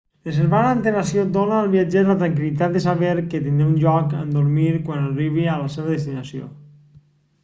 reservar 0.27 0.59
amb 0.59 0.69
antelació 0.75 1.25
dona 1.33 1.57
al 1.63 1.67
viatger 1.73 2.01
la 2.07 2.15
tranquil·litat 2.21 2.73
de 2.77 2.81
saber 2.85 3.11
que 3.33 3.41
tindrà 3.47 3.67
un 3.67 3.75
lloc 3.83 4.15
on 4.21 4.31
dormir 4.39 4.71
quan 4.87 5.05
arribi 5.11 5.45
a 5.53 5.59
la 5.65 5.69
seva 5.75 5.93
destinació 5.95 6.49